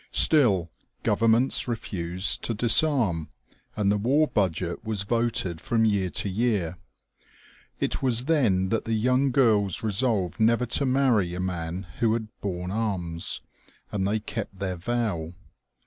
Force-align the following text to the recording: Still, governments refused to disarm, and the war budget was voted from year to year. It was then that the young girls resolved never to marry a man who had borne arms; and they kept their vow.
Still, 0.13 0.71
governments 1.03 1.67
refused 1.67 2.41
to 2.45 2.55
disarm, 2.55 3.29
and 3.75 3.91
the 3.91 3.99
war 3.99 4.27
budget 4.27 4.83
was 4.83 5.03
voted 5.03 5.61
from 5.61 5.85
year 5.85 6.09
to 6.09 6.27
year. 6.27 6.79
It 7.79 8.01
was 8.01 8.25
then 8.25 8.69
that 8.69 8.85
the 8.85 8.95
young 8.95 9.29
girls 9.29 9.83
resolved 9.83 10.39
never 10.39 10.65
to 10.65 10.87
marry 10.87 11.35
a 11.35 11.39
man 11.39 11.83
who 11.99 12.13
had 12.13 12.29
borne 12.41 12.71
arms; 12.71 13.41
and 13.91 14.07
they 14.07 14.19
kept 14.19 14.55
their 14.55 14.75
vow. 14.75 15.35